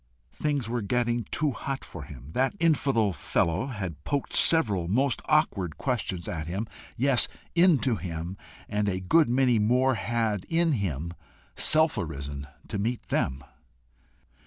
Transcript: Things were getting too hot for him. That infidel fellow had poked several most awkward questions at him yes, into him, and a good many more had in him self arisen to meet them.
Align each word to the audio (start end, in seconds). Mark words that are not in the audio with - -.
Things 0.33 0.67
were 0.67 0.81
getting 0.81 1.25
too 1.29 1.51
hot 1.51 1.85
for 1.85 2.01
him. 2.01 2.31
That 2.31 2.55
infidel 2.59 3.13
fellow 3.13 3.67
had 3.67 4.03
poked 4.03 4.33
several 4.33 4.87
most 4.87 5.21
awkward 5.25 5.77
questions 5.77 6.27
at 6.27 6.47
him 6.47 6.67
yes, 6.97 7.27
into 7.53 7.97
him, 7.97 8.35
and 8.67 8.89
a 8.89 8.99
good 8.99 9.29
many 9.29 9.59
more 9.59 9.93
had 9.93 10.43
in 10.45 10.71
him 10.71 11.13
self 11.55 11.99
arisen 11.99 12.47
to 12.67 12.79
meet 12.79 13.09
them. 13.09 13.43